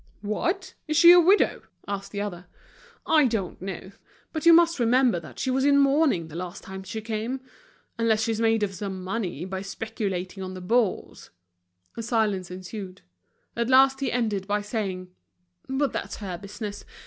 "What! 0.23 0.73
is 0.87 0.97
she 0.97 1.11
a 1.11 1.19
widow?" 1.19 1.61
asked 1.87 2.11
the 2.11 2.21
other. 2.21 2.47
"I 3.05 3.25
don't 3.27 3.61
know; 3.61 3.91
but 4.33 4.47
you 4.47 4.51
must 4.51 4.79
remember 4.79 5.19
that 5.19 5.37
she 5.37 5.51
was 5.51 5.63
in 5.63 5.77
mourning 5.77 6.27
the 6.27 6.35
last 6.35 6.63
time 6.63 6.81
she 6.81 7.01
came. 7.01 7.39
Unless 7.99 8.23
she's 8.23 8.41
made 8.41 8.67
some 8.73 9.03
money 9.03 9.45
by 9.45 9.61
speculating 9.61 10.41
on 10.41 10.55
the 10.55 10.59
Bourse." 10.59 11.29
A 11.95 12.01
silence 12.01 12.49
ensued. 12.49 13.03
At 13.55 13.69
last 13.69 13.99
he 13.99 14.11
ended 14.11 14.47
by 14.47 14.61
saying: 14.63 15.11
"But 15.69 15.93
that's 15.93 16.15
her 16.15 16.35
business. 16.39 16.83